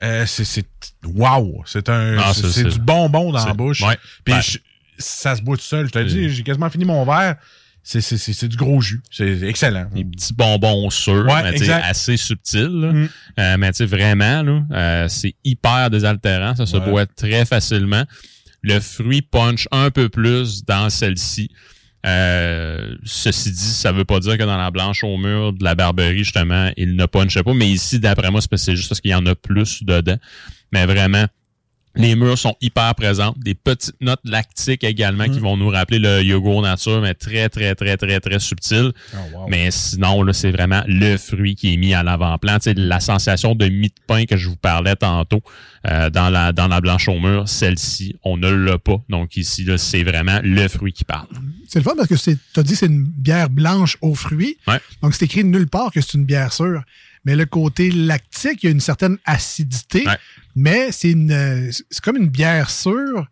[0.02, 0.66] Euh, c'est, c'est,
[1.04, 1.62] wow!
[1.66, 3.82] C'est un, Ah, c'est, du bonbon dans la bouche.
[3.82, 3.98] ouais.
[4.24, 4.58] Puis je-
[4.98, 5.86] ça se boit tout seul.
[5.86, 7.36] Je te dis, j'ai quasiment fini mon verre.
[7.82, 9.02] C'est, c'est, c'est, c'est du gros jus.
[9.10, 9.88] C'est excellent.
[9.94, 12.68] Des petits bonbons sûrs, Ouais, mais assez subtils.
[12.68, 13.08] Mm.
[13.38, 16.54] Euh, mais tu sais, vraiment, là, euh, c'est hyper désaltérant.
[16.54, 18.04] Ça se boit très facilement.
[18.62, 21.50] Le fruit punch un peu plus dans celle-ci.
[22.06, 25.74] Euh, ceci dit, ça veut pas dire que dans la blanche au mur de la
[25.74, 27.54] Barberie, justement, il n'a pas une pas.
[27.54, 30.16] Mais ici, d'après moi, c'est juste parce qu'il y en a plus dedans.
[30.72, 31.26] Mais vraiment,
[31.94, 33.34] les murs sont hyper présents.
[33.36, 37.74] Des petites notes lactiques également qui vont nous rappeler le yogourt nature, mais très, très,
[37.74, 38.92] très, très, très subtil.
[39.48, 42.58] Mais sinon, là, c'est vraiment le fruit qui est mis à l'avant-plan.
[42.58, 45.42] Tu sais, la sensation de mie de pain que je vous parlais tantôt
[45.88, 49.02] euh, dans, la, dans la blanche au mur, celle-ci, on ne l'a pas.
[49.08, 51.28] Donc ici, là, c'est vraiment le fruit qui parle.
[51.68, 54.58] C'est le fun parce que tu as dit que c'est une bière blanche aux fruits.
[54.66, 54.80] Ouais.
[55.02, 56.82] Donc, c'est écrit nulle part que c'est une bière sûre.
[57.24, 60.04] Mais le côté lactique, il y a une certaine acidité.
[60.54, 63.26] Mais c'est une, c'est comme une bière sûre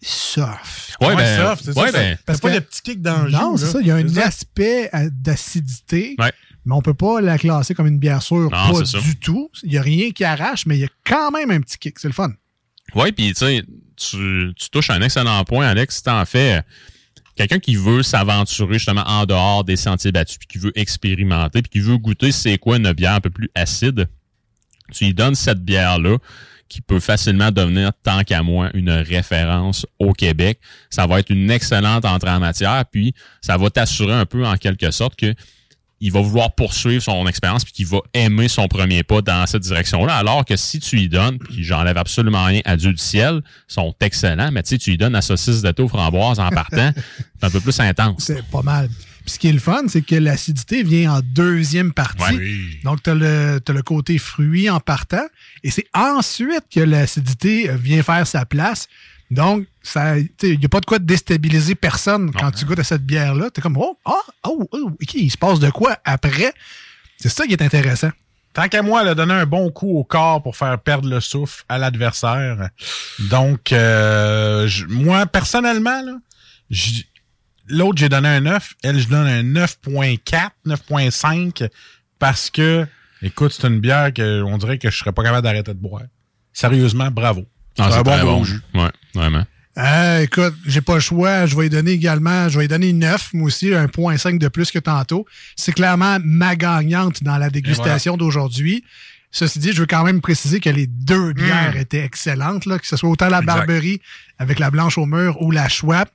[0.00, 0.96] soft.
[1.00, 1.98] Ouais, ben, soft, c'est ouais, ça.
[1.98, 3.72] ben, Parce pas que- le petit kick dans le Non, jus, c'est là.
[3.72, 3.80] ça.
[3.80, 4.26] Il y a un ça.
[4.26, 6.14] aspect d'acidité.
[6.18, 6.32] Ouais.
[6.64, 8.50] Mais on peut pas la classer comme une bière sûre.
[8.50, 9.00] Non, pas ça.
[9.00, 9.50] du tout.
[9.62, 11.98] Il y a rien qui arrache, mais il y a quand même un petit kick.
[11.98, 12.30] C'est le fun.
[12.94, 13.62] Oui, puis tu sais,
[13.96, 16.02] tu touches un excellent point, Alex.
[16.02, 16.62] Tu en fait euh,
[17.36, 21.70] quelqu'un qui veut s'aventurer justement en dehors des sentiers battus, puis qui veut expérimenter, puis
[21.70, 24.08] qui veut goûter c'est quoi une bière un peu plus acide.
[24.92, 26.16] Tu lui donnes cette bière-là
[26.68, 30.60] qui peut facilement devenir, tant qu'à moi, une référence au Québec.
[30.90, 34.56] Ça va être une excellente entrée en matière, puis ça va t'assurer un peu en
[34.56, 35.34] quelque sorte que
[36.00, 39.62] il va vouloir poursuivre son expérience puis qu'il va aimer son premier pas dans cette
[39.62, 40.14] direction-là.
[40.14, 43.94] Alors que si tu lui donnes, puis j'enlève absolument rien à Dieu du ciel, sont
[44.00, 46.92] excellents, mais tu sais, tu lui donnes la saucisse de aux framboises en partant,
[47.40, 48.24] c'est un peu plus intense.
[48.24, 48.88] C'est pas mal.
[49.28, 52.22] Puis ce qui est le fun, c'est que l'acidité vient en deuxième partie.
[52.22, 52.38] Ouais.
[52.38, 52.80] Oui.
[52.82, 55.26] Donc, tu as, le côté fruit en partant.
[55.62, 58.88] Et c'est ensuite que l'acidité euh, vient faire sa place.
[59.30, 59.66] Donc,
[60.42, 63.50] il n'y a pas de quoi déstabiliser personne quand tu goûtes à cette bière-là.
[63.50, 64.14] Tu es comme, oh, ah,
[64.44, 66.54] oh, oh, OK, il se passe de quoi après?
[67.18, 68.12] C'est ça qui est intéressant.
[68.54, 71.20] Tant qu'à moi, elle a donné un bon coup au corps pour faire perdre le
[71.20, 72.70] souffle à l'adversaire.
[73.28, 76.14] Donc, euh, moi, personnellement, là,
[77.68, 78.74] l'autre, j'ai donné un 9.
[78.82, 81.68] Elle, je donne un 9.4, 9.5
[82.18, 82.86] parce que,
[83.22, 86.02] écoute, c'est une bière que on dirait que je serais pas capable d'arrêter de boire.
[86.52, 87.44] Sérieusement, bravo.
[87.78, 88.44] Ah, C'est un bon bon.
[88.44, 88.60] jus.
[88.74, 89.44] Ouais, vraiment.
[89.78, 91.46] Euh, écoute, j'ai pas le choix.
[91.46, 94.38] Je vais lui donner également, je vais lui donner 9, moi aussi, un point 5
[94.40, 95.24] de plus que tantôt.
[95.54, 98.82] C'est clairement ma gagnante dans la dégustation d'aujourd'hui.
[99.30, 102.86] Ceci dit, je veux quand même préciser que les deux bières étaient excellentes, là, que
[102.86, 103.46] ce soit autant la Exact.
[103.58, 104.00] Barberie
[104.38, 106.08] avec la blanche au mur ou la Schwab.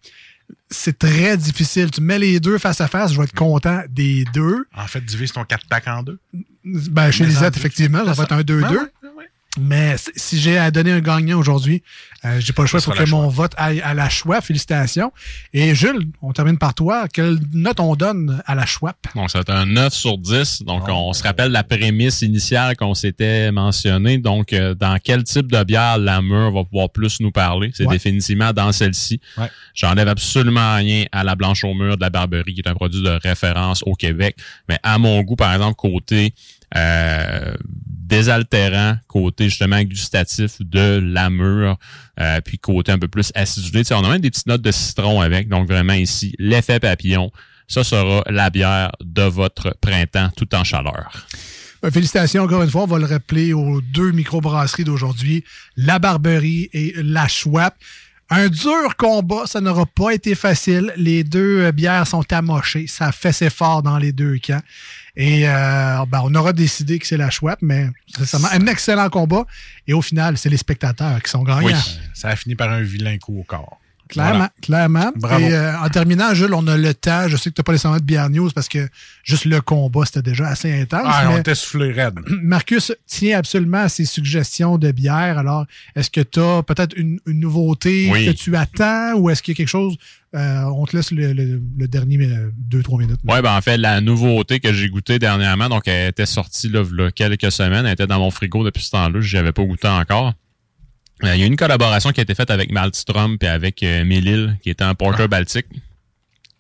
[0.70, 1.92] C'est très difficile.
[1.92, 4.66] Tu mets les deux face à face, je vais être content des deux.
[4.76, 6.20] En fait, divise ton 4 pack en deux.
[6.64, 8.90] Ben, chez Lisette, effectivement, ça va être un 2-2.
[9.60, 11.84] Mais si- j'ai à donner un gagnant aujourd'hui,
[12.26, 14.42] euh, j'ai pas le choix pour sera que mon vote aille à la Schwab.
[14.42, 15.12] Félicitations.
[15.54, 17.08] Et Jules, on termine par toi.
[17.08, 18.96] Quelle note on donne à la Schwab?
[19.14, 20.64] Donc, ça va être un 9 sur 10.
[20.64, 24.18] Donc, on se rappelle la prémisse initiale qu'on s'était mentionné.
[24.18, 27.70] Donc, euh, dans quel type de bière Lamur va pouvoir plus nous parler?
[27.76, 27.94] C'est Ouais.
[27.94, 29.20] définitivement dans celle-ci.
[29.38, 29.52] Ouais.
[29.76, 33.04] J'enlève absolument rien à la blanche au mur de la Barberie, qui est un produit
[33.04, 34.36] de référence au Québec.
[34.68, 36.34] Mais à mon goût, par exemple, côté
[36.76, 37.54] euh,
[38.14, 41.78] désaltérant, côté justement gustatif de Lamur,
[42.20, 43.82] euh, puis côté un peu plus acidulé.
[43.92, 45.48] On a même des petites notes de citron avec.
[45.48, 47.32] Donc, vraiment ici, l'effet papillon.
[47.68, 51.26] Ça sera la bière de votre printemps tout en chaleur.
[51.82, 52.84] Ben, félicitations encore une fois.
[52.84, 55.44] On va le rappeler aux deux microbrasseries d'aujourd'hui,
[55.76, 57.74] la Barberie et la Schwab.
[58.30, 60.94] Un dur combat, ça n'aura pas été facile.
[60.98, 62.86] Les deux euh, bières sont amochées.
[62.88, 64.62] Ça fait ses forts dans les deux camps.
[65.16, 69.46] Et euh, ben, on aura décidé que c'est la Schwab, mais c'est un excellent combat.
[69.88, 71.68] Et au final, c'est les spectateurs qui sont gagnants.
[71.68, 71.74] Oui.
[72.14, 73.80] Ça a fini par un vilain coup au corps.
[74.14, 74.52] Clairement, Voilà.
[74.62, 75.12] clairement.
[75.16, 75.46] Bravo.
[75.46, 77.28] Et euh, en terminant, Jules, on a le temps.
[77.28, 78.88] Je sais que tu n'as pas nécessairement de bière news parce que
[79.24, 81.02] juste le combat, c'était déjà assez intense.
[81.06, 82.20] Ah, on était soufflé raide.
[82.42, 85.38] Marcus tient absolument à ses suggestions de bière.
[85.38, 88.26] Alors, est-ce que tu as peut-être une, une nouveauté Oui.
[88.26, 89.96] que tu attends ou est-ce qu'il y a quelque chose?
[90.36, 92.18] euh, on te laisse le, le- le dernier
[92.72, 93.20] 2-3 minutes.
[93.28, 96.82] Ouais, ben en fait, la nouveauté que j'ai goûtée dernièrement, donc elle était sortie là,
[97.12, 100.34] quelques semaines, elle était dans mon frigo depuis ce temps-là, je n'avais pas goûté encore.
[101.24, 104.04] Euh, Il y a une collaboration qui a été faite avec Maltstrom et avec euh,
[104.62, 105.68] qui était un porter baltique.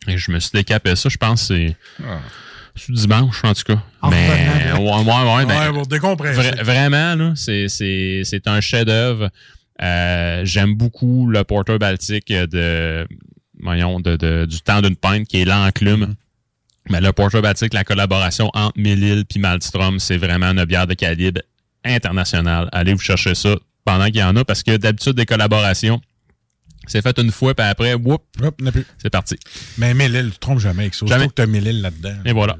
[0.07, 1.75] Et je me suis décapé ça, je pense c'est
[2.75, 3.81] c'est dimanche en tout cas.
[4.01, 5.71] En Mais ouais, ouais, ouais, ben.
[6.33, 9.29] Vra- vraiment, là, c'est, c'est, c'est un chef-d'œuvre.
[9.81, 13.07] Euh, j'aime beaucoup le porter baltique de,
[13.61, 16.15] voyons, de, de- du temps d'une pinte qui est l'enclume.
[16.89, 20.95] Mais le porter baltique, la collaboration entre Mélile puis Maltstrom, c'est vraiment une bière de
[20.95, 21.41] calibre
[21.85, 22.69] international.
[22.71, 23.55] Allez vous chercher ça
[23.85, 26.01] pendant qu'il y en a parce que d'habitude des collaborations,
[26.87, 28.85] c'est fait une fois puis après, whoop, Hop, n'a plus.
[29.01, 29.35] c'est parti.
[29.77, 31.05] Mais Mélile, tu te trompes jamais avec ça.
[31.05, 31.21] Jamais.
[31.23, 32.15] Surtout que t'as Mélile là-dedans.
[32.25, 32.57] Et voilà.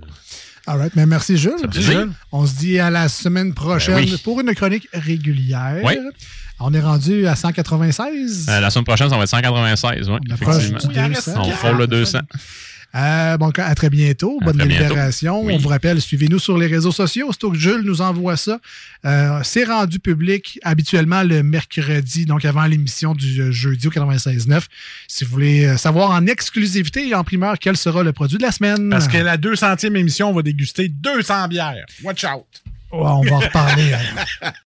[0.65, 1.51] All right, mais merci Jules.
[1.57, 2.07] Ça fait plaisir.
[2.31, 4.17] On se dit à la semaine prochaine Ben oui.
[4.23, 5.81] pour une chronique régulière.
[5.83, 5.93] Oui.
[6.59, 8.45] On est rendu à 196.
[8.47, 11.07] Euh, la semaine prochaine, ça va être 196, oui, approche effectivement.
[11.07, 11.33] du 200.
[11.35, 12.19] On frôle le 200.
[12.95, 14.37] Euh, bon, à très bientôt.
[14.41, 15.41] À Bonne très bientôt.
[15.43, 15.53] Oui.
[15.55, 17.29] On vous rappelle, suivez-nous sur les réseaux sociaux.
[17.29, 18.59] Aussitôt que Jules nous envoie ça,
[19.05, 24.63] euh, c'est rendu public habituellement le mercredi, donc avant l'émission du euh, jeudi au 96.9.
[25.07, 28.43] Si vous voulez euh, savoir en exclusivité et en primeur quel sera le produit de
[28.43, 28.89] la semaine.
[28.89, 31.85] Parce que la 200e émission, on va déguster 200 bières.
[32.03, 32.45] Watch out!
[32.91, 33.91] Ouais, on va en reparler.